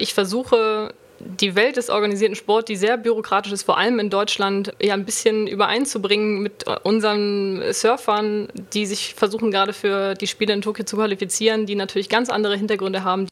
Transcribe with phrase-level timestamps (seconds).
[0.00, 4.72] Ich versuche die Welt des organisierten Sports, die sehr bürokratisch ist, vor allem in Deutschland,
[4.80, 10.62] ja ein bisschen übereinzubringen mit unseren Surfern, die sich versuchen gerade für die Spiele in
[10.62, 13.28] Tokio zu qualifizieren, die natürlich ganz andere Hintergründe haben.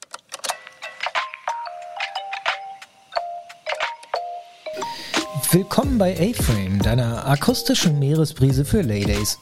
[5.51, 9.39] Willkommen bei A-Frame, deiner akustischen Meeresbrise für Ladies.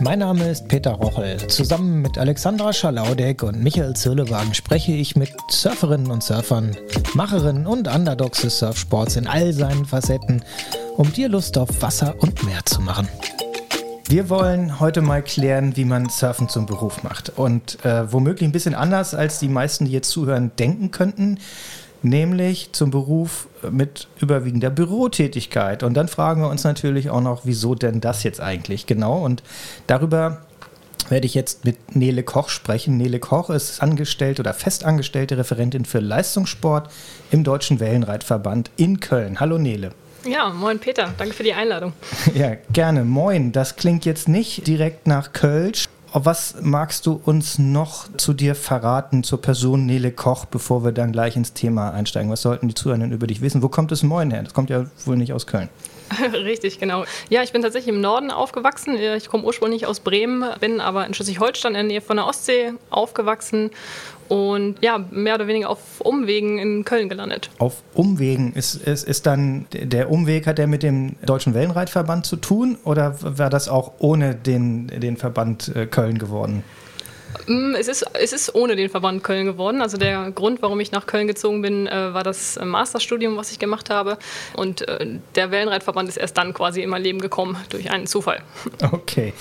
[0.00, 1.38] Mein Name ist Peter Rochel.
[1.48, 6.76] Zusammen mit Alexandra Schalaudek und Michael Zirlewagen spreche ich mit Surferinnen und Surfern,
[7.14, 10.44] Macherinnen und Underdogs des Surfsports in all seinen Facetten,
[10.96, 13.08] um dir Lust auf Wasser und Meer zu machen.
[14.08, 17.36] Wir wollen heute mal klären, wie man Surfen zum Beruf macht.
[17.36, 21.38] Und äh, womöglich ein bisschen anders, als die meisten, die jetzt zuhören, denken könnten
[22.02, 25.82] nämlich zum Beruf mit überwiegender Bürotätigkeit.
[25.82, 29.24] Und dann fragen wir uns natürlich auch noch, wieso denn das jetzt eigentlich genau?
[29.24, 29.42] Und
[29.86, 30.42] darüber
[31.08, 32.96] werde ich jetzt mit Nele Koch sprechen.
[32.96, 36.90] Nele Koch ist angestellte oder festangestellte Referentin für Leistungssport
[37.30, 39.40] im Deutschen Wellenreitverband in Köln.
[39.40, 39.92] Hallo Nele.
[40.26, 41.92] Ja, moin Peter, danke für die Einladung.
[42.34, 43.04] Ja, gerne.
[43.04, 43.52] Moin.
[43.52, 45.88] Das klingt jetzt nicht direkt nach Kölsch.
[46.12, 51.12] Was magst du uns noch zu dir verraten, zur Person Nele Koch, bevor wir dann
[51.12, 52.30] gleich ins Thema einsteigen?
[52.30, 53.62] Was sollten die Zuhörenden über dich wissen?
[53.62, 54.42] Wo kommt das Moin her?
[54.42, 55.68] Das kommt ja wohl nicht aus Köln.
[56.32, 57.04] Richtig, genau.
[57.28, 58.96] Ja, ich bin tatsächlich im Norden aufgewachsen.
[58.96, 62.72] Ich komme ursprünglich aus Bremen, bin aber in Schleswig-Holstein in der Nähe von der Ostsee
[62.88, 63.70] aufgewachsen
[64.28, 67.50] und ja, mehr oder weniger auf Umwegen in Köln gelandet.
[67.58, 68.52] Auf Umwegen?
[68.52, 73.16] Ist, ist, ist dann der Umweg, hat der mit dem Deutschen Wellenreitverband zu tun oder
[73.20, 76.62] war das auch ohne den, den Verband äh, Köln geworden?
[77.46, 79.80] Mm, es ist, es ist ohne den Verband Köln geworden.
[79.80, 83.58] Also der Grund, warum ich nach Köln gezogen bin, äh, war das Masterstudium, was ich
[83.58, 84.18] gemacht habe.
[84.54, 88.40] Und äh, der Wellenreitverband ist erst dann quasi in mein Leben gekommen, durch einen Zufall.
[88.90, 89.32] Okay.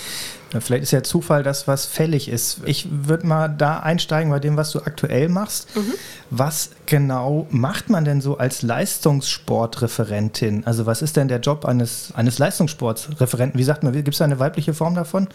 [0.59, 2.61] Vielleicht ist ja Zufall das, was fällig ist.
[2.65, 5.75] Ich würde mal da einsteigen bei dem, was du aktuell machst.
[5.75, 5.93] Mhm.
[6.29, 10.65] Was genau macht man denn so als Leistungssportreferentin?
[10.65, 13.59] Also was ist denn der Job eines, eines Leistungssportreferenten?
[13.59, 15.27] Wie sagt man, gibt es da eine weibliche Form davon?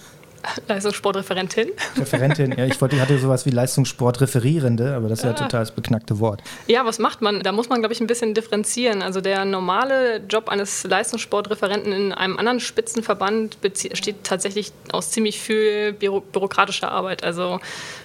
[0.68, 1.68] Leistungssportreferentin.
[1.96, 5.42] Referentin, ja, ich wollte, ich hatte sowas wie Leistungssportreferierende, aber das ist ja, ja ah.
[5.42, 6.42] total das beknackte Wort.
[6.66, 7.42] Ja, was macht man?
[7.42, 9.02] Da muss man, glaube ich, ein bisschen differenzieren.
[9.02, 15.92] Also der normale Job eines Leistungssportreferenten in einem anderen Spitzenverband besteht tatsächlich aus ziemlich viel
[15.92, 17.24] büro bürokratischer Arbeit.
[17.24, 17.60] Also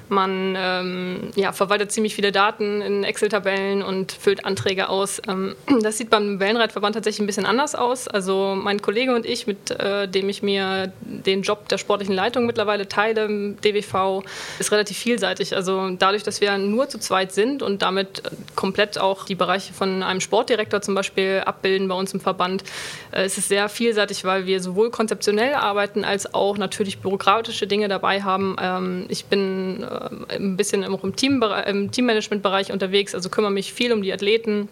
[0.09, 5.22] man ähm, ja, verwaltet ziemlich viele Daten in Excel-Tabellen und füllt Anträge aus.
[5.28, 8.07] Ähm, das sieht beim Wellenreitverband tatsächlich ein bisschen anders aus.
[8.07, 12.45] Also mein Kollege und ich, mit äh, dem ich mir den Job der sportlichen Leitung
[12.45, 14.23] mittlerweile teile, DWV,
[14.59, 15.56] ist relativ vielseitig.
[15.56, 18.24] Also dadurch, dass wir nur zu zweit sind und damit
[18.56, 22.63] komplett auch die Bereiche von einem Sportdirektor zum Beispiel abbilden bei uns im Verband,
[23.12, 27.88] äh, ist es sehr vielseitig, weil wir sowohl konzeptionell arbeiten als auch natürlich bürokratische Dinge
[27.89, 28.56] dabei haben.
[28.62, 29.96] Ähm, ich bin äh, äh,
[30.29, 34.69] ein bisschen im, Team, im Teammanagement-Bereich unterwegs, also kümmere mich viel um die Athleten,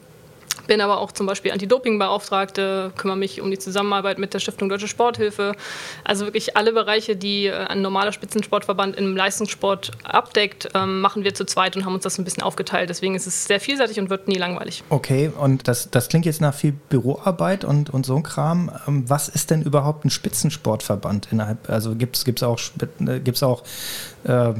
[0.68, 4.88] bin aber auch zum Beispiel Anti-Doping-Beauftragte, kümmere mich um die Zusammenarbeit mit der Stiftung Deutsche
[4.88, 5.54] Sporthilfe.
[6.04, 11.34] Also wirklich alle Bereiche, die äh, ein normaler Spitzensportverband im Leistungssport abdeckt, ähm, machen wir
[11.34, 12.90] zu zweit und haben uns das ein bisschen aufgeteilt.
[12.90, 14.84] Deswegen ist es sehr vielseitig und wird nie langweilig.
[14.90, 18.72] Okay, und das, das klingt jetzt nach viel Büroarbeit und, und so ein Kram.
[18.88, 21.70] Ähm, was ist denn überhaupt ein Spitzensportverband innerhalb?
[21.70, 22.60] Also gibt es auch,
[23.06, 23.64] äh, gibt's auch
[24.24, 24.54] äh,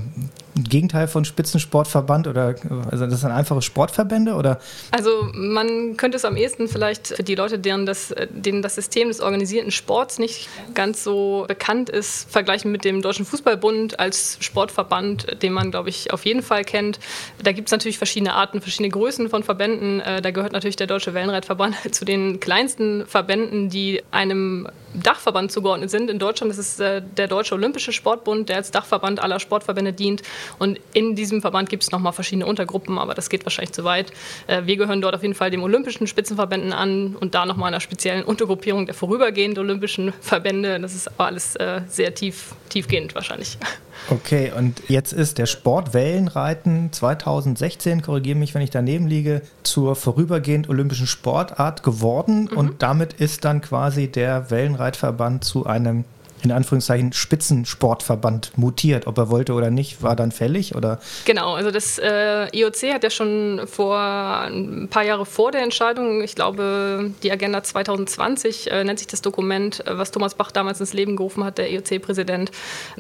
[0.58, 2.56] Gegenteil von Spitzensportverband oder
[2.90, 4.60] also das sind einfache Sportverbände oder?
[4.92, 9.10] Also man könnte es am ehesten vielleicht für die Leute, deren das, denen das System
[9.10, 15.42] des organisierten Sports nicht ganz so bekannt ist, vergleichen mit dem Deutschen Fußballbund als Sportverband,
[15.42, 17.00] den man, glaube ich, auf jeden Fall kennt.
[17.44, 20.00] Da gibt es natürlich verschiedene Arten, verschiedene Größen von Verbänden.
[20.00, 24.70] Äh, da gehört natürlich der Deutsche Wellenreitverband zu den kleinsten Verbänden, die einem
[25.02, 26.10] Dachverband zugeordnet sind.
[26.10, 30.22] In Deutschland ist es äh, der Deutsche Olympische Sportbund, der als Dachverband aller Sportverbände dient.
[30.60, 34.12] Und in diesem Verband gibt es nochmal verschiedene Untergruppen, aber das geht wahrscheinlich zu weit.
[34.48, 37.80] Äh, wir gehören dort auf jeden Fall dem Olympischen Spitzenverbänden an und da nochmal einer
[37.80, 40.80] speziellen Untergruppierung der vorübergehend Olympischen Verbände.
[40.80, 43.58] Das ist aber alles äh, sehr tief, tiefgehend wahrscheinlich.
[44.10, 50.70] Okay, und jetzt ist der Sportwellenreiten 2016, korrigiere mich, wenn ich daneben liege, zur vorübergehend
[50.70, 52.58] olympischen Sportart geworden mhm.
[52.58, 56.06] und damit ist dann quasi der Wellenreitverband zu einem
[56.46, 59.08] in Anführungszeichen Spitzensportverband mutiert.
[59.08, 60.76] Ob er wollte oder nicht, war dann fällig?
[60.76, 61.00] Oder?
[61.26, 66.22] Genau, also das äh, IOC hat ja schon vor ein paar Jahre vor der Entscheidung,
[66.22, 70.80] ich glaube, die Agenda 2020 äh, nennt sich das Dokument, äh, was Thomas Bach damals
[70.80, 72.52] ins Leben gerufen hat, der IOC-Präsident,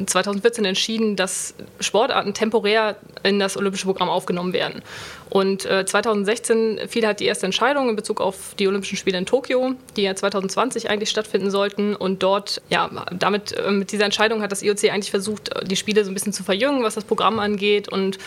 [0.05, 4.81] 2014 entschieden, dass Sportarten temporär in das olympische Programm aufgenommen werden.
[5.29, 9.25] Und äh, 2016 fiel halt die erste Entscheidung in Bezug auf die Olympischen Spiele in
[9.25, 11.95] Tokio, die ja 2020 eigentlich stattfinden sollten.
[11.95, 15.75] Und dort, ja, damit damit, äh, mit dieser Entscheidung hat das IOC eigentlich versucht, die
[15.75, 18.17] Spiele so ein bisschen zu verjüngen, was das Programm angeht und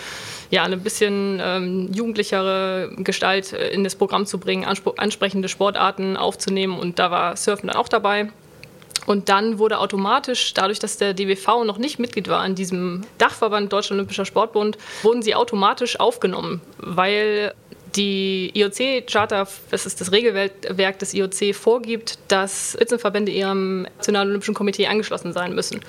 [0.51, 6.99] ja, eine bisschen ähm, jugendlichere Gestalt in das Programm zu bringen, ansprechende Sportarten aufzunehmen und
[6.99, 8.31] da war Surfen dann auch dabei.
[9.07, 13.73] Und dann wurde automatisch, dadurch, dass der DWV noch nicht Mitglied war an diesem Dachverband
[13.73, 17.55] Deutscher Olympischer Sportbund, wurden sie automatisch aufgenommen, weil
[17.97, 24.87] die IOC-Charta, das ist das Regelwerk des IOC, vorgibt, dass Spitzenverbände ihrem Nationalen Olympischen Komitee
[24.87, 25.81] angeschlossen sein müssen.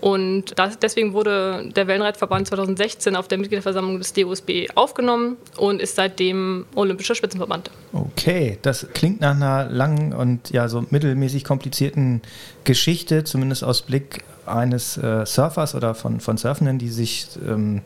[0.00, 5.96] Und das, deswegen wurde der Wellenreitverband 2016 auf der Mitgliederversammlung des DOSB aufgenommen und ist
[5.96, 7.70] seitdem Olympischer Spitzenverband.
[7.92, 12.20] Okay, das klingt nach einer langen und ja so mittelmäßig komplizierten
[12.64, 17.82] Geschichte, zumindest aus Blick eines äh, Surfers oder von, von Surfenden, die sich ähm,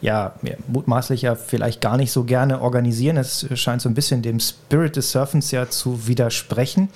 [0.00, 0.34] ja,
[0.68, 3.16] mutmaßlich ja vielleicht gar nicht so gerne organisieren.
[3.16, 6.88] Es scheint so ein bisschen dem Spirit des Surfens ja zu widersprechen.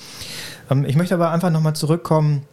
[0.70, 2.46] Ähm, ich möchte aber einfach nochmal zurückkommen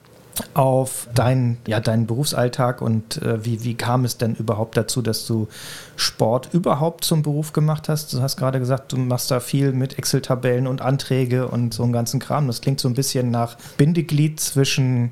[0.54, 5.28] auf deinen, ja, deinen Berufsalltag und äh, wie, wie kam es denn überhaupt dazu, dass
[5.28, 5.48] du
[5.96, 8.14] Sport überhaupt zum Beruf gemacht hast?
[8.14, 11.94] Du hast gerade gesagt, du machst da viel mit Excel-Tabellen und Anträge und so einen
[11.94, 12.48] ganzen Kram.
[12.48, 15.12] Das klingt so ein bisschen nach Bindeglied zwischen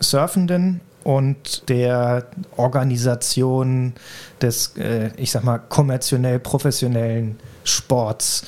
[0.00, 2.26] Surfenden und der
[2.56, 3.92] Organisation
[4.42, 8.44] des, äh, ich sag mal, kommerziell professionellen Sports.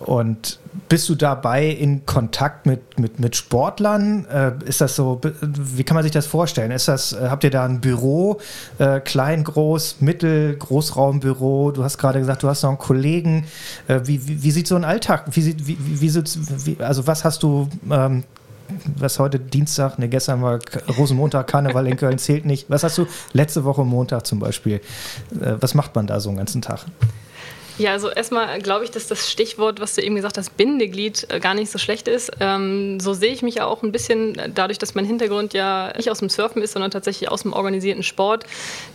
[0.00, 0.58] Und
[0.90, 4.26] bist du dabei in Kontakt mit, mit, mit Sportlern?
[4.26, 6.72] Äh, ist das so, wie kann man sich das vorstellen?
[6.72, 8.38] Ist das, äh, habt ihr da ein Büro,
[8.78, 11.70] äh, klein, groß, mittel, Großraumbüro?
[11.72, 13.46] Du hast gerade gesagt, du hast noch einen Kollegen.
[13.86, 16.14] Äh, wie, wie, wie, sieht so ein Alltag, wie, wie, wie,
[16.66, 18.24] wie, also was hast du ähm,
[18.96, 20.58] was heute Dienstag, ne, gestern war
[20.96, 22.68] Rosenmontag, Karneval in Köln zählt nicht.
[22.68, 24.76] Was hast du letzte Woche Montag zum Beispiel?
[25.40, 26.84] Äh, was macht man da so einen ganzen Tag?
[27.78, 31.38] Ja, also erstmal glaube ich, dass das Stichwort, was du eben gesagt hast, Bindeglied, äh,
[31.38, 32.32] gar nicht so schlecht ist.
[32.40, 36.10] Ähm, so sehe ich mich ja auch ein bisschen, dadurch, dass mein Hintergrund ja nicht
[36.10, 38.44] aus dem Surfen ist, sondern tatsächlich aus dem organisierten Sport,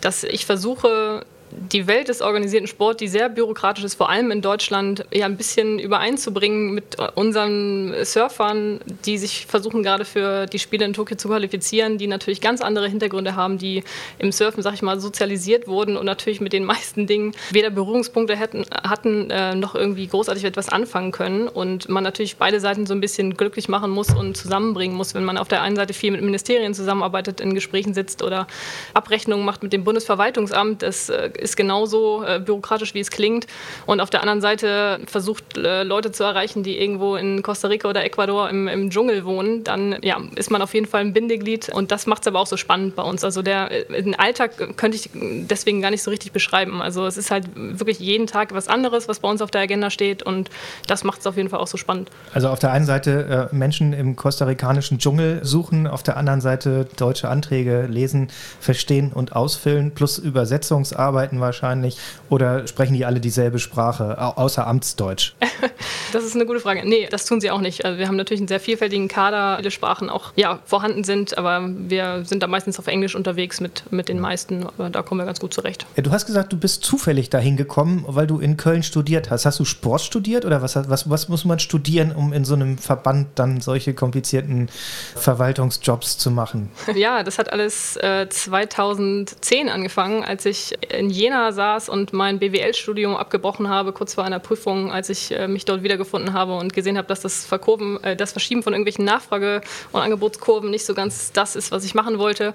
[0.01, 1.25] dass ich versuche,
[1.71, 5.37] die Welt des organisierten Sports, die sehr bürokratisch ist, vor allem in Deutschland, ja ein
[5.37, 11.27] bisschen übereinzubringen mit unseren Surfern, die sich versuchen gerade für die Spiele in Tokio zu
[11.27, 13.83] qualifizieren, die natürlich ganz andere Hintergründe haben, die
[14.19, 18.35] im Surfen, sag ich mal, sozialisiert wurden und natürlich mit den meisten Dingen weder Berührungspunkte
[18.35, 22.93] hätten, hatten, äh, noch irgendwie großartig etwas anfangen können und man natürlich beide Seiten so
[22.93, 26.11] ein bisschen glücklich machen muss und zusammenbringen muss, wenn man auf der einen Seite viel
[26.11, 28.47] mit Ministerien zusammenarbeitet, in Gesprächen sitzt oder
[28.93, 33.47] Abrechnungen macht mit dem Bundesverwaltungsamt, das äh, ist genauso äh, bürokratisch, wie es klingt.
[33.85, 37.87] Und auf der anderen Seite versucht, äh, Leute zu erreichen, die irgendwo in Costa Rica
[37.89, 41.69] oder Ecuador im, im Dschungel wohnen, dann ja, ist man auf jeden Fall ein Bindeglied.
[41.69, 43.23] Und das macht es aber auch so spannend bei uns.
[43.23, 46.81] Also der, äh, den Alltag könnte ich deswegen gar nicht so richtig beschreiben.
[46.81, 49.89] Also es ist halt wirklich jeden Tag was anderes, was bei uns auf der Agenda
[49.89, 50.23] steht.
[50.23, 50.49] Und
[50.87, 52.09] das macht es auf jeden Fall auch so spannend.
[52.33, 56.87] Also auf der einen Seite äh, Menschen im kostarikanischen Dschungel suchen, auf der anderen Seite
[56.95, 58.29] deutsche Anträge lesen,
[58.59, 61.97] verstehen und ausfüllen, plus Übersetzungsarbeiten Minderheiten wahrscheinlich?
[62.29, 65.33] Oder sprechen die alle dieselbe Sprache, außer Amtsdeutsch?
[66.13, 66.87] das ist eine gute Frage.
[66.87, 67.85] Nee, das tun sie auch nicht.
[67.85, 71.61] Also wir haben natürlich einen sehr vielfältigen Kader, viele Sprachen auch ja, vorhanden sind, aber
[71.67, 74.65] wir sind da meistens auf Englisch unterwegs mit, mit den meisten.
[74.65, 75.85] Aber da kommen wir ganz gut zurecht.
[75.95, 79.45] Ja, du hast gesagt, du bist zufällig dahin gekommen, weil du in Köln studiert hast.
[79.45, 82.77] Hast du Sport studiert oder was, was, was muss man studieren, um in so einem
[82.77, 84.69] Verband dann solche komplizierten
[85.15, 86.69] Verwaltungsjobs zu machen?
[86.95, 93.15] Ja, das hat alles äh, 2010 angefangen, als ich in Jena saß und mein BWL-Studium
[93.15, 96.97] abgebrochen habe, kurz vor einer Prüfung, als ich äh, mich dort wiedergefunden habe und gesehen
[96.97, 101.31] habe, dass das, Verkurven, äh, das Verschieben von irgendwelchen Nachfrage- und Angebotskurven nicht so ganz
[101.31, 102.51] das ist, was ich machen wollte.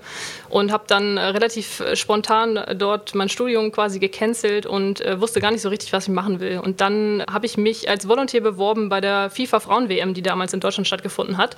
[0.50, 5.62] Und habe dann äh, relativ spontan dort mein Studium quasi gecancelt und wusste gar nicht
[5.62, 6.58] so richtig, was ich machen will.
[6.58, 10.60] Und dann habe ich mich als Volontär beworben bei der FIFA Frauen-WM, die damals in
[10.60, 11.56] Deutschland stattgefunden hat.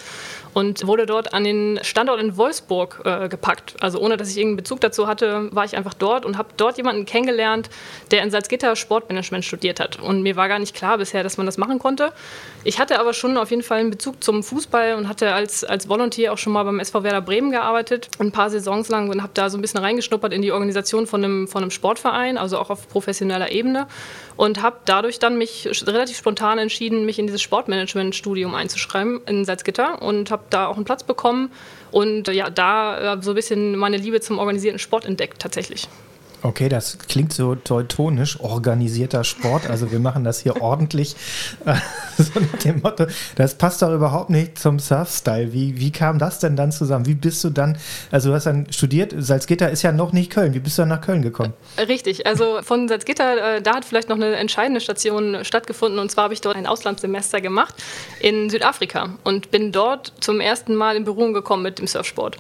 [0.55, 3.75] Und wurde dort an den Standort in Wolfsburg gepackt.
[3.81, 6.77] Also ohne, dass ich irgendeinen Bezug dazu hatte, war ich einfach dort und habe dort
[6.77, 7.71] jemanden jemanden kennengelernt,
[8.11, 10.01] der in Salzgitter Sportmanagement studiert hat.
[10.01, 12.13] Und mir war gar nicht klar bisher, dass man das machen konnte.
[12.65, 15.89] Ich hatte aber schon auf jeden Fall einen Bezug zum Fußball und hatte als, als
[15.89, 19.33] Volunteer auch schon mal beim SV Werder Bremen gearbeitet, ein paar Saisons lang und habe
[19.35, 22.71] da so ein bisschen reingeschnuppert in die Organisation von einem, von einem Sportverein, also auch
[22.71, 23.87] auf professioneller Ebene.
[24.37, 30.01] Und habe dadurch dann mich relativ spontan entschieden, mich in dieses Sportmanagement-Studium einzuschreiben in Salzgitter
[30.01, 31.53] und habe da auch einen Platz bekommen
[31.91, 35.89] und ja, da so ein bisschen meine Liebe zum organisierten Sport entdeckt tatsächlich.
[36.43, 39.69] Okay, das klingt so teutonisch, organisierter Sport.
[39.69, 41.15] Also wir machen das hier ordentlich.
[41.67, 41.75] Äh,
[42.19, 43.07] so nach dem Motto,
[43.37, 45.53] das passt doch überhaupt nicht zum Surf-Style.
[45.53, 47.07] Wie, wie kam das denn dann zusammen?
[47.07, 47.77] Wie bist du dann,
[48.11, 50.55] also du hast dann studiert, Salzgitter ist ja noch nicht Köln.
[50.55, 51.53] Wie bist du dann nach Köln gekommen?
[51.79, 55.99] Richtig, also von Salzgitter, äh, da hat vielleicht noch eine entscheidende Station stattgefunden.
[55.99, 57.75] Und zwar habe ich dort ein Auslandssemester gemacht
[58.21, 62.39] in Südafrika und bin dort zum ersten Mal in Berührung gekommen mit dem Surfsport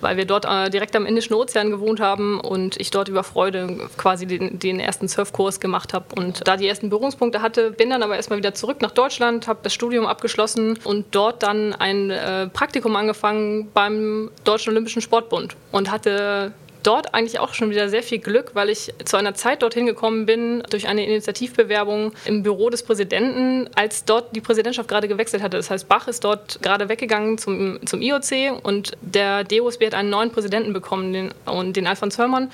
[0.00, 3.88] weil wir dort äh, direkt am Indischen Ozean gewohnt haben und ich dort über Freude
[3.96, 8.02] quasi den, den ersten Surfkurs gemacht habe und da die ersten Berührungspunkte hatte, bin dann
[8.02, 12.48] aber erstmal wieder zurück nach Deutschland, habe das Studium abgeschlossen und dort dann ein äh,
[12.48, 18.18] Praktikum angefangen beim Deutschen Olympischen Sportbund und hatte dort eigentlich auch schon wieder sehr viel
[18.18, 22.82] Glück, weil ich zu einer Zeit dorthin gekommen bin durch eine Initiativbewerbung im Büro des
[22.82, 25.56] Präsidenten, als dort die Präsidentschaft gerade gewechselt hatte.
[25.56, 30.10] Das heißt, Bach ist dort gerade weggegangen zum, zum IOC und der DOSB hat einen
[30.10, 32.50] neuen Präsidenten bekommen, den, und den Alfons Hörmann.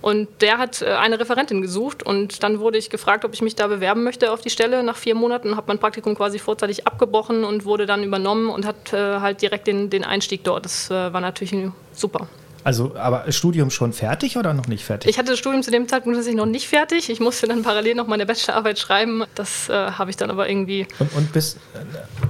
[0.00, 3.54] Und der hat äh, eine Referentin gesucht und dann wurde ich gefragt, ob ich mich
[3.54, 4.82] da bewerben möchte auf die Stelle.
[4.82, 8.92] Nach vier Monaten habe mein Praktikum quasi vorzeitig abgebrochen und wurde dann übernommen und hat
[8.92, 10.64] äh, halt direkt den, den Einstieg dort.
[10.64, 11.54] Das äh, war natürlich
[11.92, 12.28] super.
[12.64, 15.10] Also, aber Studium schon fertig oder noch nicht fertig?
[15.10, 17.10] Ich hatte das Studium zu dem Zeitpunkt tatsächlich noch nicht fertig.
[17.10, 19.24] Ich musste dann parallel noch meine Bachelorarbeit schreiben.
[19.34, 21.58] Das äh, habe ich dann aber irgendwie und, und bis, äh,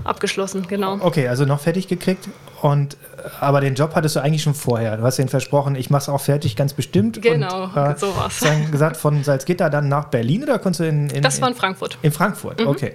[0.05, 0.99] abgeschlossen, genau.
[1.01, 2.29] Okay, also noch fertig gekriegt.
[2.63, 4.97] Und, äh, aber den Job hattest du eigentlich schon vorher.
[4.97, 7.21] Du hast den versprochen, ich mache es auch fertig, ganz bestimmt.
[7.21, 8.41] Genau, und, äh, so war's.
[8.41, 11.55] Dann gesagt, von Salzgitter dann nach Berlin oder konntest du in, in Das war in
[11.55, 11.99] Frankfurt.
[12.03, 12.69] In Frankfurt, mhm.
[12.69, 12.95] okay.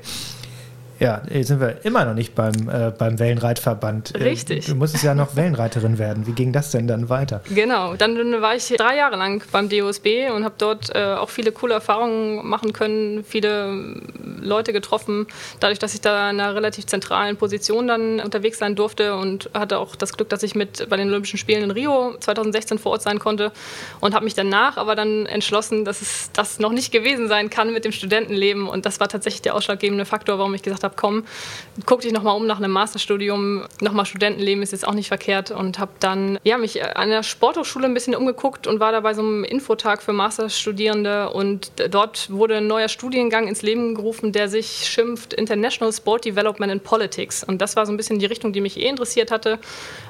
[0.99, 4.15] Ja, jetzt sind wir immer noch nicht beim, äh, beim Wellenreitverband.
[4.15, 4.65] Äh, Richtig.
[4.65, 6.25] Du musstest ja noch Wellenreiterin werden.
[6.25, 7.41] Wie ging das denn dann weiter?
[7.53, 11.51] Genau, dann war ich drei Jahre lang beim DOSB und habe dort äh, auch viele
[11.51, 14.01] coole Erfahrungen machen können, viele
[14.41, 15.27] Leute getroffen,
[15.59, 19.77] dadurch, dass ich da in einer relativ zentralen Position dann unterwegs sein durfte und hatte
[19.77, 23.03] auch das Glück, dass ich mit bei den Olympischen Spielen in Rio 2016 vor Ort
[23.03, 23.51] sein konnte
[23.99, 27.71] und habe mich danach aber dann entschlossen, dass es das noch nicht gewesen sein kann
[27.71, 30.95] mit dem Studentenleben und das war tatsächlich der ausschlaggebende Faktor, warum ich gesagt habe, habe,
[30.97, 31.23] komm,
[31.85, 35.51] guck dich nochmal um nach einem Masterstudium, nochmal Studentenleben ist jetzt auch nicht verkehrt.
[35.51, 39.13] Und habe dann ja, mich an der Sporthochschule ein bisschen umgeguckt und war da bei
[39.13, 41.29] so einem Infotag für Masterstudierende.
[41.29, 46.71] Und dort wurde ein neuer Studiengang ins Leben gerufen, der sich schimpft International Sport Development
[46.71, 47.43] in Politics.
[47.43, 49.59] Und das war so ein bisschen die Richtung, die mich eh interessiert hatte.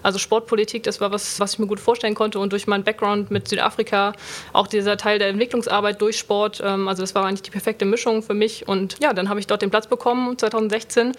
[0.04, 2.40] Also Sportpolitik, das war was, was ich mir gut vorstellen konnte.
[2.40, 4.14] Und durch meinen Background mit Südafrika
[4.54, 8.24] auch dieser Teil der Entwicklungsarbeit durch Sport, ähm, also das war eigentlich die perfekte Mischung
[8.24, 8.68] für mich.
[8.68, 11.14] Und ja, dann habe ich dort den Platz bekommen 2016 2016.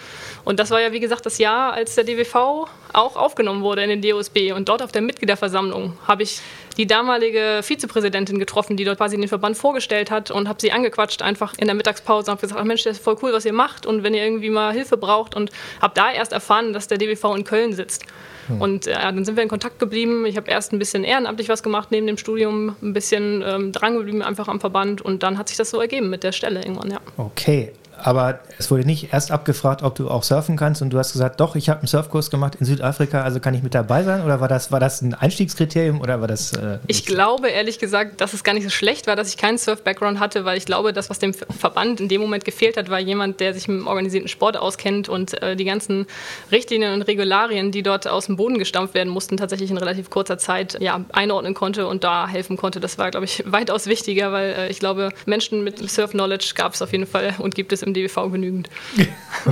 [0.45, 3.91] Und das war ja, wie gesagt, das Jahr, als der DWV auch aufgenommen wurde in
[3.91, 4.53] den DOSB.
[4.53, 6.41] Und dort auf der Mitgliederversammlung habe ich
[6.79, 11.23] die damalige Vizepräsidentin getroffen, die dort quasi den Verband vorgestellt hat und habe sie angequatscht,
[11.23, 13.85] einfach in der Mittagspause und habe gesagt, Mensch, das ist voll cool, was ihr macht
[13.85, 15.51] und wenn ihr irgendwie mal Hilfe braucht und
[15.83, 18.05] habe da erst erfahren, dass der DWV in Köln sitzt.
[18.47, 18.63] Hm.
[18.63, 20.25] Und äh, dann sind wir in Kontakt geblieben.
[20.25, 23.97] Ich habe erst ein bisschen ehrenamtlich was gemacht neben dem Studium, ein bisschen ähm, dran
[23.97, 26.93] geblieben einfach am Verband und dann hat sich das so ergeben mit der Stelle irgendwann,
[26.93, 27.01] ja.
[27.17, 31.13] Okay, aber es wurde nicht erst abgefragt, ob du auch surfen kannst und du hast
[31.13, 34.25] gesagt, doch, ich habe einen Surfkurs gemacht in Südafrika, also kann ich mit dabei sein?
[34.25, 36.53] Oder war das, war das ein Einstiegskriterium oder war das.
[36.53, 39.59] Äh, ich glaube ehrlich gesagt, dass es gar nicht so schlecht war, dass ich keinen
[39.59, 42.99] Surf-Background hatte, weil ich glaube, das, was dem Verband in dem Moment gefehlt hat, war
[42.99, 46.07] jemand, der sich mit dem organisierten Sport auskennt und äh, die ganzen
[46.51, 50.39] Richtlinien und Regularien, die dort aus dem Boden gestampft werden mussten, tatsächlich in relativ kurzer
[50.39, 52.81] Zeit ja, einordnen konnte und da helfen konnte.
[52.81, 56.83] Das war, glaube ich, weitaus wichtiger, weil äh, ich glaube, Menschen mit Surf-Knowledge gab es
[56.83, 58.69] auf jeden Fall und gibt es im DBV genügend.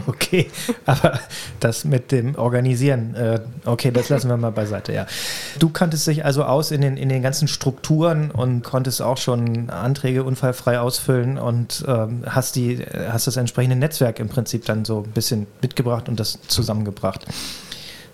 [0.09, 0.51] Okay,
[0.85, 1.21] aber
[1.61, 5.07] das mit dem Organisieren, äh, okay, das lassen wir mal beiseite, ja.
[5.59, 9.71] Du kanntest dich also aus in den, in den ganzen Strukturen und konntest auch schon
[9.71, 15.05] Anträge unfallfrei ausfüllen und ähm, hast, die, hast das entsprechende Netzwerk im Prinzip dann so
[15.05, 17.25] ein bisschen mitgebracht und das zusammengebracht.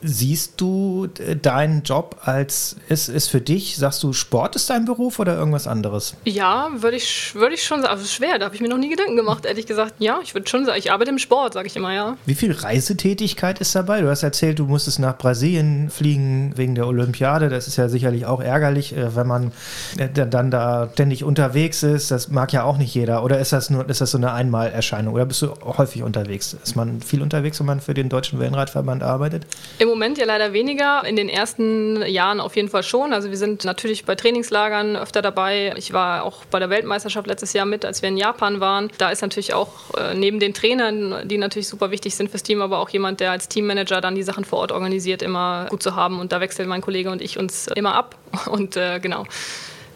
[0.03, 4.85] Siehst du äh, deinen Job als, ist, ist für dich, sagst du, Sport ist dein
[4.85, 6.15] Beruf oder irgendwas anderes?
[6.25, 7.93] Ja, würde ich, würd ich schon sagen.
[7.93, 9.95] Also schwer, da habe ich mir noch nie Gedanken gemacht, ehrlich gesagt.
[9.99, 12.17] Ja, ich würde schon sagen, ich arbeite im Sport, sage ich immer, ja.
[12.27, 14.01] Wie viel Reisetätigkeit ist dabei?
[14.01, 17.49] Du hast erzählt, du musstest nach Brasilien fliegen wegen der Olympiade.
[17.49, 19.53] Das ist ja sicherlich auch ärgerlich, äh, wenn man
[19.99, 22.11] äh, dann da ständig unterwegs ist.
[22.11, 23.23] Das mag ja auch nicht jeder.
[23.23, 25.15] Oder ist das nur, ist das so eine Einmalerscheinung?
[25.15, 26.57] Oder bist du häufig unterwegs?
[26.61, 29.47] Ist man viel unterwegs, wenn man für den Deutschen Wellenreitverband arbeitet?
[29.79, 31.05] Im Moment ja leider weniger.
[31.05, 33.13] In den ersten Jahren auf jeden Fall schon.
[33.13, 35.75] Also wir sind natürlich bei Trainingslagern öfter dabei.
[35.77, 38.91] Ich war auch bei der Weltmeisterschaft letztes Jahr mit, als wir in Japan waren.
[38.99, 42.63] Da ist natürlich auch äh, neben den Trainern, die natürlich super wichtig sind fürs Team,
[42.63, 45.95] aber auch jemand, der als Teammanager dann die Sachen vor Ort organisiert, immer gut zu
[45.95, 46.21] haben.
[46.21, 48.17] Und da wechseln mein Kollege und ich uns immer ab.
[48.47, 49.25] Und äh, genau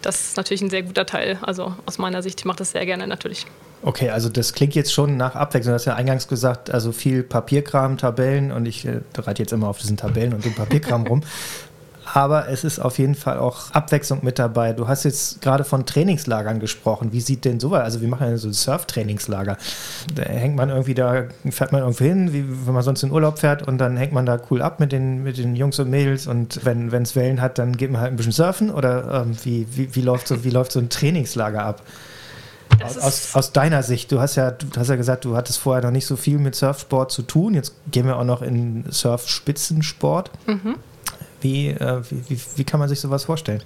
[0.07, 1.39] das ist natürlich ein sehr guter Teil.
[1.43, 3.47] Also aus meiner Sicht, ich mache das sehr gerne natürlich.
[3.83, 5.73] Okay, also das klingt jetzt schon nach Abwechslung.
[5.73, 9.69] Du hast ja eingangs gesagt, also viel Papierkram, Tabellen und ich äh, reite jetzt immer
[9.69, 11.23] auf diesen Tabellen und dem Papierkram rum.
[12.15, 14.73] aber es ist auf jeden Fall auch Abwechslung mit dabei.
[14.73, 17.13] Du hast jetzt gerade von Trainingslagern gesprochen.
[17.13, 17.83] Wie sieht denn sowas?
[17.83, 19.57] Also, wir machen ja so Surf-Trainingslager.
[20.15, 23.39] Da hängt man irgendwie da, fährt man irgendwo hin, wie wenn man sonst in Urlaub
[23.39, 26.27] fährt und dann hängt man da cool ab mit den, mit den Jungs und Mädels
[26.27, 29.67] und wenn es Wellen hat, dann geht man halt ein bisschen surfen oder ähm, wie,
[29.71, 31.83] wie, wie, läuft so, wie läuft so ein Trainingslager ab?
[32.87, 35.83] Aus, aus, aus, deiner Sicht, du hast ja, du hast ja gesagt, du hattest vorher
[35.83, 37.55] noch nicht so viel mit Surfsport zu tun.
[37.55, 40.31] Jetzt gehen wir auch noch in Surfspitzensport.
[40.47, 40.77] Mhm.
[41.41, 43.63] Wie, äh, wie, wie, wie kann man sich sowas vorstellen?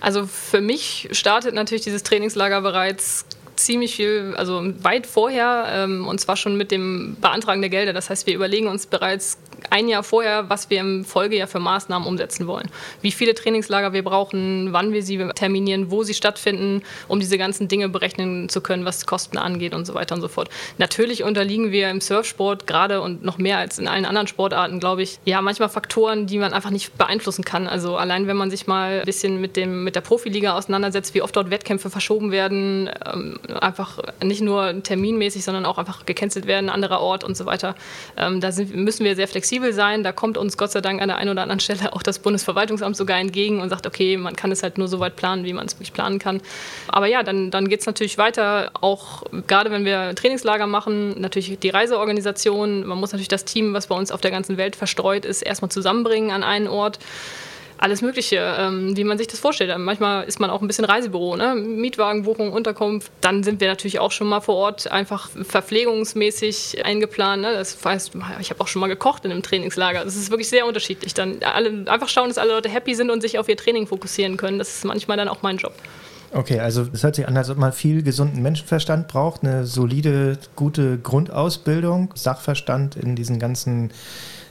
[0.00, 3.26] Also für mich startet natürlich dieses Trainingslager bereits
[3.56, 7.92] ziemlich viel, also weit vorher, ähm, und zwar schon mit dem Beantragen der Gelder.
[7.92, 9.38] Das heißt, wir überlegen uns bereits
[9.70, 12.68] ein Jahr vorher, was wir im Folgejahr für Maßnahmen umsetzen wollen.
[13.00, 17.68] Wie viele Trainingslager wir brauchen, wann wir sie terminieren, wo sie stattfinden, um diese ganzen
[17.68, 20.48] Dinge berechnen zu können, was Kosten angeht und so weiter und so fort.
[20.78, 25.02] Natürlich unterliegen wir im Surfsport gerade und noch mehr als in allen anderen Sportarten, glaube
[25.02, 27.66] ich, ja, manchmal Faktoren, die man einfach nicht beeinflussen kann.
[27.66, 31.22] Also allein wenn man sich mal ein bisschen mit, dem, mit der Profiliga auseinandersetzt, wie
[31.22, 36.68] oft dort Wettkämpfe verschoben werden, ähm, einfach nicht nur terminmäßig, sondern auch einfach gecancelt werden,
[36.68, 37.74] anderer Ort und so weiter.
[38.16, 40.02] Ähm, da sind, müssen wir sehr flexibel flexibel sein.
[40.02, 42.96] Da kommt uns Gott sei Dank an der einen oder anderen Stelle auch das Bundesverwaltungsamt
[42.96, 45.66] sogar entgegen und sagt, okay, man kann es halt nur so weit planen, wie man
[45.66, 46.40] es wirklich planen kann.
[46.88, 51.58] Aber ja, dann, dann geht es natürlich weiter, auch gerade wenn wir Trainingslager machen, natürlich
[51.58, 52.86] die Reiseorganisation.
[52.86, 55.70] Man muss natürlich das Team, was bei uns auf der ganzen Welt verstreut ist, erstmal
[55.70, 56.98] zusammenbringen an einen Ort
[57.80, 59.76] alles Mögliche, ähm, wie man sich das vorstellt.
[59.78, 61.54] Manchmal ist man auch ein bisschen Reisebüro, ne?
[61.54, 63.10] Mietwagenbuchung, Unterkunft.
[63.22, 67.40] Dann sind wir natürlich auch schon mal vor Ort einfach verpflegungsmäßig eingeplant.
[67.40, 67.54] Ne?
[67.54, 70.04] Das heißt, ich habe auch schon mal gekocht in einem Trainingslager.
[70.04, 71.14] Das ist wirklich sehr unterschiedlich.
[71.14, 74.36] Dann alle, einfach schauen, dass alle Leute happy sind und sich auf ihr Training fokussieren
[74.36, 74.58] können.
[74.58, 75.72] Das ist manchmal dann auch mein Job.
[76.32, 80.38] Okay, also es hört sich an, als ob man viel gesunden Menschenverstand braucht, eine solide,
[80.54, 83.90] gute Grundausbildung, Sachverstand in diesen ganzen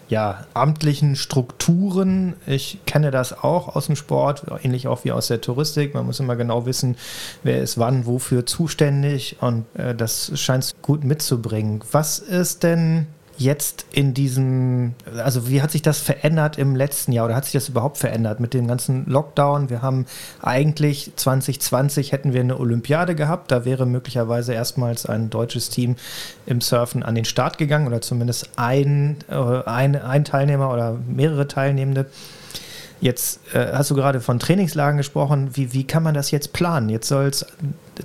[0.09, 2.33] ja, amtlichen Strukturen.
[2.47, 5.93] Ich kenne das auch aus dem Sport, ähnlich auch wie aus der Touristik.
[5.93, 6.97] Man muss immer genau wissen,
[7.43, 11.81] wer ist wann, wofür zuständig und äh, das scheint es gut mitzubringen.
[11.91, 13.07] Was ist denn
[13.39, 17.53] jetzt in diesem, also wie hat sich das verändert im letzten Jahr oder hat sich
[17.53, 19.69] das überhaupt verändert mit dem ganzen Lockdown?
[19.69, 20.05] Wir haben
[20.41, 25.95] eigentlich 2020 hätten wir eine Olympiade gehabt, da wäre möglicherweise erstmals ein deutsches Team
[26.45, 31.47] im Surfen an den Start gegangen oder zumindest ein, äh, ein, ein Teilnehmer oder mehrere
[31.47, 32.07] Teilnehmende.
[33.01, 35.51] Jetzt äh, hast du gerade von Trainingslagen gesprochen.
[35.53, 36.89] Wie, wie kann man das jetzt planen?
[36.89, 37.45] Jetzt soll es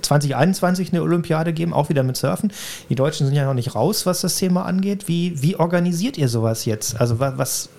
[0.01, 2.51] 2021 eine Olympiade geben, auch wieder mit Surfen.
[2.89, 5.07] Die Deutschen sind ja noch nicht raus, was das Thema angeht.
[5.07, 6.99] Wie, wie organisiert ihr sowas jetzt?
[6.99, 7.69] Also was,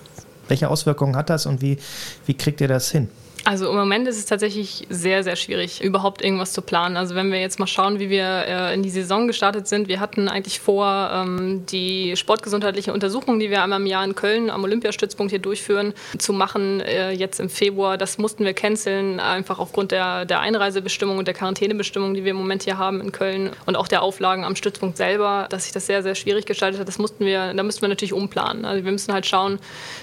[0.48, 1.78] welche Auswirkungen hat das und wie,
[2.26, 3.08] wie kriegt ihr das hin?
[3.46, 6.96] Also im Moment ist es tatsächlich sehr, sehr schwierig, überhaupt irgendwas zu planen.
[6.96, 10.00] Also wenn wir jetzt mal schauen, wie wir äh, in die Saison gestartet sind, wir
[10.00, 14.64] hatten eigentlich vor, ähm, die sportgesundheitliche Untersuchung, die wir einmal im Jahr in Köln am
[14.64, 17.96] Olympiastützpunkt hier durchführen, zu machen, äh, jetzt im Februar.
[17.96, 22.64] Das mussten wir canceln, einfach aufgrund der, Einreisebestimmung und der Quarantänebestimmung, die wir im Moment
[22.64, 26.02] hier haben in Köln und auch der Auflagen am Stützpunkt selber, dass sich das sehr,
[26.02, 26.88] sehr schwierig gestaltet hat.
[26.88, 28.64] Das mussten wir, da müssten wir natürlich umplanen.
[28.64, 29.60] Also wir müssen halt schauen,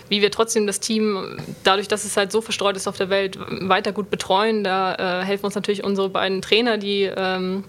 [0.07, 3.32] wie wir trotzdem das Team, dadurch, dass es halt so verstreut ist auf der Welt,
[3.37, 4.63] weiter gut betreuen.
[4.63, 7.63] Da äh, helfen uns natürlich unsere beiden Trainer, die ähm,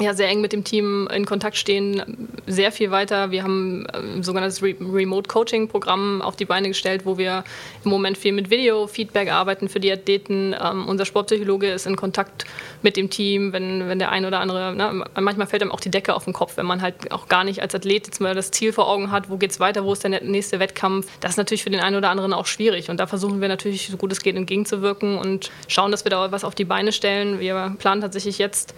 [0.00, 3.30] ja, sehr eng mit dem Team in Kontakt stehen, sehr viel weiter.
[3.30, 7.44] Wir haben ein sogenanntes Re Remote Coaching Programm auf die Beine gestellt, wo wir
[7.84, 10.52] im Moment viel mit Video-Feedback arbeiten für die Athleten.
[10.60, 12.44] Ähm, unser Sportpsychologe ist in Kontakt
[12.82, 15.92] mit dem Team, wenn, wenn der ein oder andere, ne, manchmal fällt einem auch die
[15.92, 18.50] Decke auf den Kopf, wenn man halt auch gar nicht als Athlet jetzt mal das
[18.50, 21.06] Ziel vor Augen hat, wo geht es weiter, wo ist der nächste Wettkampf.
[21.20, 23.88] Das ist natürlich für den einen oder anderen auch schwierig und da versuchen wir natürlich,
[23.88, 27.38] so gut es geht, entgegenzuwirken und schauen, dass wir da was auf die Beine stellen.
[27.38, 28.74] Wir planen tatsächlich jetzt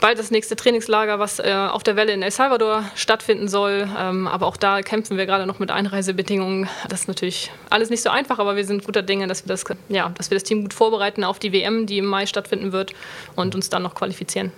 [0.00, 3.88] bald das nächste Trainingslager, was äh, auf der Welle in El Salvador stattfinden soll.
[3.98, 6.68] Ähm, aber auch da kämpfen wir gerade noch mit Einreisebedingungen.
[6.88, 9.64] Das ist natürlich alles nicht so einfach, aber wir sind guter Dinge, dass wir das,
[9.88, 12.92] ja, dass wir das Team gut vorbereiten auf die WM, die im Mai stattfinden wird
[13.34, 14.52] und uns dann noch qualifizieren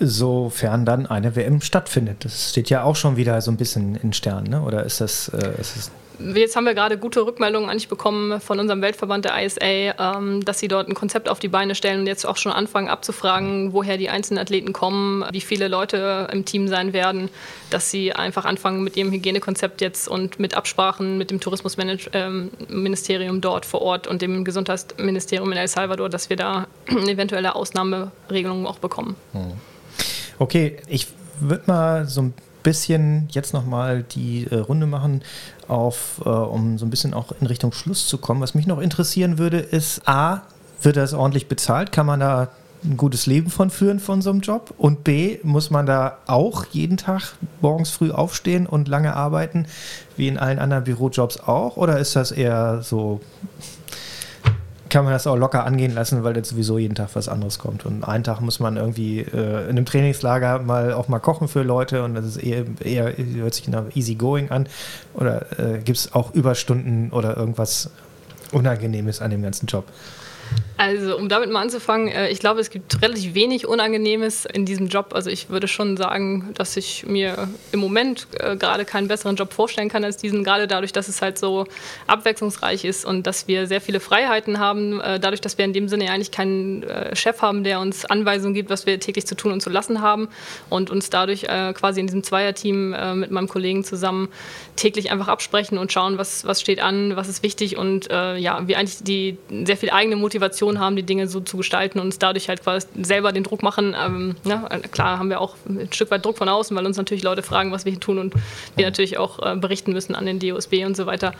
[0.00, 2.24] sofern dann eine WM stattfindet.
[2.24, 4.62] Das steht ja auch schon wieder so ein bisschen in Sternen, ne?
[4.62, 5.90] oder ist das, äh, ist das
[6.22, 10.58] Jetzt haben wir gerade gute Rückmeldungen eigentlich bekommen von unserem Weltverband der ISA, ähm, dass
[10.58, 13.96] sie dort ein Konzept auf die Beine stellen und jetzt auch schon anfangen abzufragen, woher
[13.96, 17.30] die einzelnen Athleten kommen, wie viele Leute im Team sein werden,
[17.70, 22.50] dass sie einfach anfangen mit ihrem Hygienekonzept jetzt und mit Absprachen mit dem Tourismusministerium
[23.36, 28.66] ähm, dort vor Ort und dem Gesundheitsministerium in El Salvador, dass wir da eventuelle Ausnahmeregelungen
[28.66, 29.16] auch bekommen.
[29.32, 29.52] Hm.
[30.40, 31.06] Okay, ich
[31.38, 35.20] würde mal so ein bisschen jetzt nochmal die äh, Runde machen,
[35.68, 38.40] auf, äh, um so ein bisschen auch in Richtung Schluss zu kommen.
[38.40, 40.40] Was mich noch interessieren würde, ist A,
[40.80, 41.92] wird das ordentlich bezahlt?
[41.92, 42.48] Kann man da
[42.82, 44.72] ein gutes Leben von führen von so einem Job?
[44.78, 49.66] Und B, muss man da auch jeden Tag morgens früh aufstehen und lange arbeiten,
[50.16, 51.76] wie in allen anderen Bürojobs auch?
[51.76, 53.20] Oder ist das eher so,
[54.90, 57.86] kann man das auch locker angehen lassen, weil jetzt sowieso jeden Tag was anderes kommt.
[57.86, 61.62] Und einen Tag muss man irgendwie äh, in einem Trainingslager mal auch mal kochen für
[61.62, 64.68] Leute und das ist eher, eher hört sich nach easy going an.
[65.14, 67.90] Oder äh, gibt es auch Überstunden oder irgendwas
[68.52, 69.84] Unangenehmes an dem ganzen Job?
[70.80, 74.88] Also, um damit mal anzufangen, äh, ich glaube, es gibt relativ wenig Unangenehmes in diesem
[74.88, 75.12] Job.
[75.12, 79.52] Also, ich würde schon sagen, dass ich mir im Moment äh, gerade keinen besseren Job
[79.52, 81.66] vorstellen kann als diesen, gerade dadurch, dass es halt so
[82.06, 85.86] abwechslungsreich ist und dass wir sehr viele Freiheiten haben, äh, dadurch, dass wir in dem
[85.86, 89.60] Sinne eigentlich keinen Chef haben, der uns Anweisungen gibt, was wir täglich zu tun und
[89.60, 90.28] zu lassen haben
[90.70, 94.28] und uns dadurch quasi in diesem Zweierteam mit meinem Kollegen zusammen
[94.76, 98.78] täglich einfach absprechen und schauen, was, was steht an, was ist wichtig und ja, wir
[98.78, 102.18] eigentlich die sehr viel eigene Motivation Motivation haben, die Dinge so zu gestalten und uns
[102.18, 103.94] dadurch halt quasi selber den Druck machen.
[103.98, 104.66] Ähm, ne?
[104.90, 107.72] Klar haben wir auch ein Stück weit Druck von außen, weil uns natürlich Leute fragen,
[107.72, 108.34] was wir hier tun und
[108.76, 111.34] wir natürlich auch äh, berichten müssen an den DOSB und so weiter.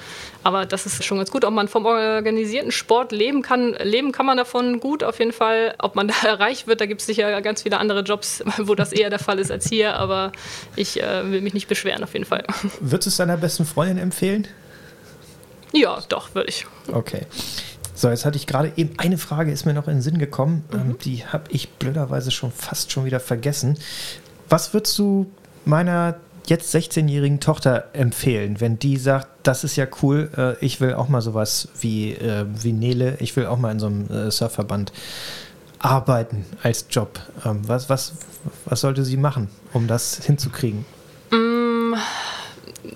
[0.44, 1.44] Aber das ist schon ganz gut.
[1.44, 5.74] Ob man vom organisierten Sport leben kann, leben kann man davon gut auf jeden Fall.
[5.78, 8.92] Ob man da erreicht wird, da gibt es sicher ganz viele andere Jobs, wo das
[8.92, 10.32] eher der Fall ist als hier, aber
[10.76, 12.44] ich äh, will mich nicht beschweren auf jeden Fall.
[12.80, 14.46] Würdest du es deiner besten Freundin empfehlen?
[15.72, 16.66] Ja, doch, würde ich.
[16.92, 17.26] Okay.
[18.00, 20.64] So, jetzt hatte ich gerade eben eine Frage, ist mir noch in den Sinn gekommen.
[20.72, 20.98] Ähm, mhm.
[21.00, 23.76] die habe ich blöderweise schon fast schon wieder vergessen.
[24.48, 25.30] Was würdest du
[25.66, 30.94] meiner jetzt 16-jährigen Tochter empfehlen, wenn die sagt, das ist ja cool, äh, ich will
[30.94, 34.30] auch mal sowas wie, äh, wie Nele, ich will auch mal in so einem äh,
[34.30, 34.92] Surfverband
[35.78, 37.20] arbeiten als Job.
[37.44, 38.14] Ähm, was, was,
[38.64, 40.86] was sollte sie machen, um das hinzukriegen?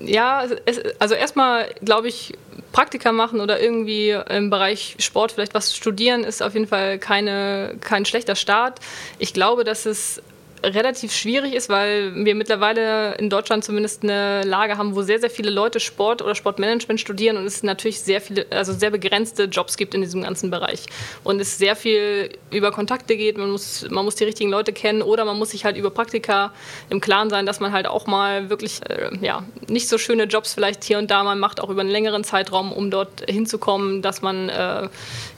[0.06, 2.34] Ja, es, also erstmal glaube ich,
[2.72, 7.76] Praktika machen oder irgendwie im Bereich Sport vielleicht was studieren, ist auf jeden Fall keine,
[7.80, 8.80] kein schlechter Start.
[9.18, 10.22] Ich glaube, dass es
[10.64, 15.30] relativ schwierig ist, weil wir mittlerweile in Deutschland zumindest eine Lage haben, wo sehr, sehr
[15.30, 19.76] viele Leute Sport oder Sportmanagement studieren und es natürlich sehr viele, also sehr begrenzte Jobs
[19.76, 20.86] gibt in diesem ganzen Bereich.
[21.22, 25.02] Und es sehr viel über Kontakte geht, man muss, man muss die richtigen Leute kennen
[25.02, 26.52] oder man muss sich halt über Praktika
[26.90, 30.54] im Klaren sein, dass man halt auch mal wirklich äh, ja, nicht so schöne Jobs
[30.54, 34.22] vielleicht hier und da mal macht, auch über einen längeren Zeitraum, um dort hinzukommen, dass
[34.22, 34.88] man äh,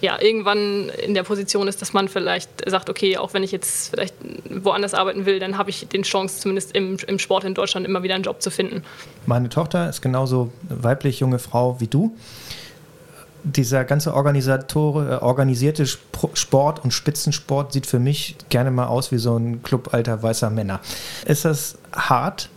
[0.00, 3.90] ja, irgendwann in der Position ist, dass man vielleicht sagt, okay, auch wenn ich jetzt
[3.90, 4.14] vielleicht
[4.48, 7.86] woanders arbeite, arbeiten will, dann habe ich die Chance, zumindest im, im Sport in Deutschland
[7.86, 8.82] immer wieder einen Job zu finden.
[9.26, 12.14] Meine Tochter ist genauso weiblich junge Frau wie du.
[13.44, 19.36] Dieser ganze äh, organisierte Sport und Spitzensport sieht für mich gerne mal aus wie so
[19.36, 20.80] ein Club alter weißer Männer.
[21.24, 22.48] Ist das hart?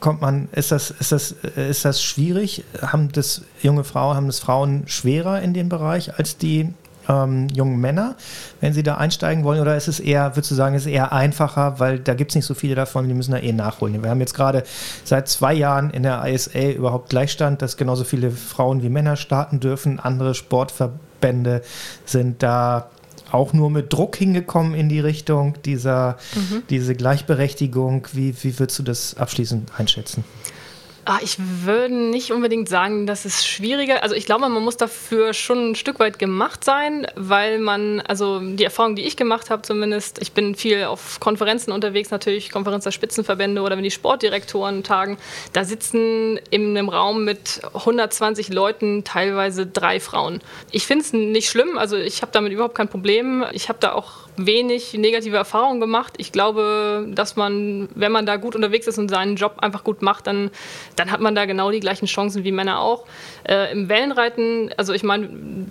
[0.00, 2.64] Kommt man, ist das, ist das, äh, ist das schwierig?
[2.80, 6.72] Haben das junge Frauen, haben das Frauen schwerer in dem Bereich als die
[7.08, 8.16] ähm, jungen Männer,
[8.60, 9.60] wenn sie da einsteigen wollen?
[9.60, 12.34] Oder ist es eher, würdest du sagen, ist es eher einfacher, weil da gibt es
[12.36, 14.02] nicht so viele davon, die müssen da eh nachholen.
[14.02, 14.62] Wir haben jetzt gerade
[15.04, 19.60] seit zwei Jahren in der ISA überhaupt Gleichstand, dass genauso viele Frauen wie Männer starten
[19.60, 19.98] dürfen.
[19.98, 21.62] Andere Sportverbände
[22.04, 22.88] sind da
[23.30, 26.62] auch nur mit Druck hingekommen in die Richtung dieser mhm.
[26.70, 28.06] diese Gleichberechtigung.
[28.12, 30.24] Wie, wie würdest du das abschließend einschätzen?
[31.10, 34.02] Ah, ich würde nicht unbedingt sagen, dass es schwieriger.
[34.02, 38.40] Also ich glaube, man muss dafür schon ein Stück weit gemacht sein, weil man, also
[38.40, 42.84] die Erfahrung, die ich gemacht habe zumindest, ich bin viel auf Konferenzen unterwegs, natürlich Konferenz
[42.84, 45.16] der Spitzenverbände oder wenn die Sportdirektoren tagen,
[45.54, 50.42] da sitzen in einem Raum mit 120 Leuten teilweise drei Frauen.
[50.72, 53.46] Ich finde es nicht schlimm, also ich habe damit überhaupt kein Problem.
[53.52, 56.14] Ich habe da auch wenig negative Erfahrungen gemacht.
[56.18, 60.02] Ich glaube, dass man, wenn man da gut unterwegs ist und seinen Job einfach gut
[60.02, 60.50] macht, dann,
[60.96, 63.04] dann hat man da genau die gleichen Chancen wie Männer auch.
[63.44, 65.28] Äh, Im Wellenreiten, also ich meine,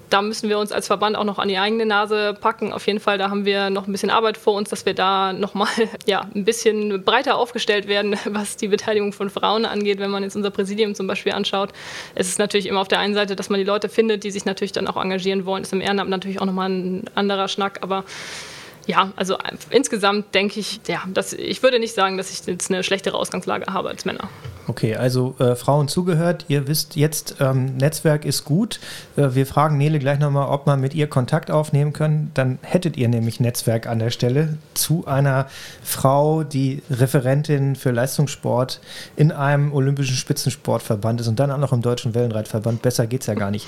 [0.10, 2.74] da müssen wir uns als Verband auch noch an die eigene Nase packen.
[2.74, 5.34] Auf jeden Fall, da haben wir noch ein bisschen Arbeit vor uns, dass wir da
[5.34, 5.70] nochmal
[6.06, 10.00] ja, ein bisschen breiter aufgestellt werden, was die Beteiligung von Frauen angeht.
[10.00, 11.70] Wenn man jetzt unser Präsidium zum Beispiel anschaut,
[12.16, 14.46] es ist natürlich immer auf der einen Seite, dass man die Leute findet, die sich
[14.46, 15.64] natürlich dann auch engagieren wollen.
[15.64, 18.04] Das ist im Ehrenamt natürlich auch nochmal ein anderer Schnack, aber
[18.88, 19.38] ja, also
[19.70, 23.72] insgesamt denke ich, ja, dass, ich würde nicht sagen, dass ich jetzt eine schlechtere Ausgangslage
[23.72, 24.30] habe als Männer.
[24.70, 28.82] Okay, also äh, Frauen zugehört, ihr wisst jetzt, ähm, Netzwerk ist gut.
[29.16, 32.32] Äh, wir fragen Nele gleich nochmal, ob man mit ihr Kontakt aufnehmen kann.
[32.34, 35.48] Dann hättet ihr nämlich Netzwerk an der Stelle zu einer
[35.84, 38.82] Frau, die Referentin für Leistungssport
[39.16, 42.82] in einem olympischen Spitzensportverband ist und dann auch noch im Deutschen Wellenreitverband.
[42.82, 43.68] Besser geht es ja gar nicht.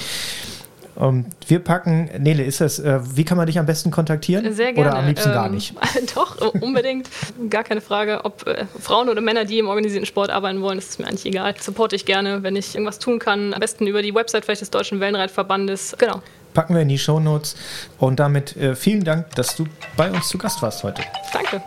[0.99, 4.53] Um, ähm, wir packen, Nele, ist das, äh, wie kann man dich am besten kontaktieren?
[4.53, 4.89] Sehr gerne.
[4.89, 5.73] Oder am liebsten ähm, gar nicht?
[6.15, 7.09] Doch, unbedingt.
[7.49, 8.25] gar keine Frage.
[8.25, 11.25] Ob äh, Frauen oder Männer, die im organisierten Sport arbeiten wollen, das ist mir eigentlich
[11.25, 11.55] egal.
[11.57, 13.53] Supporte ich gerne, wenn ich irgendwas tun kann.
[13.53, 15.95] Am besten über die Website vielleicht des Deutschen Wellenreitverbandes.
[15.97, 16.21] Genau.
[16.53, 17.55] packen wir in die Shownotes.
[17.97, 21.01] Und damit äh, vielen Dank, dass du bei uns zu Gast warst heute.
[21.31, 21.61] Danke.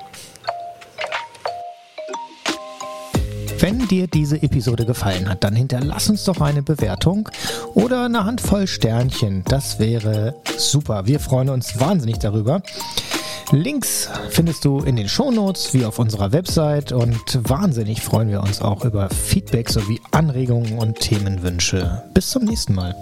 [3.63, 7.29] Wenn dir diese Episode gefallen hat, dann hinterlass uns doch eine Bewertung
[7.75, 9.45] oder eine Handvoll Sternchen.
[9.45, 11.07] Das wäre super.
[11.07, 12.63] Wir freuen uns wahnsinnig darüber.
[13.53, 18.61] Links findest du in den Shownotes wie auf unserer Website und wahnsinnig freuen wir uns
[18.61, 22.03] auch über Feedback sowie Anregungen und Themenwünsche.
[22.15, 22.97] Bis zum nächsten Mal.